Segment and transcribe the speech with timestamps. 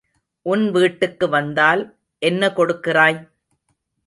[0.45, 1.81] உன் வீட்டுக்கு வந்தால்
[2.21, 3.19] என்ன கொடுக்கிறாய்?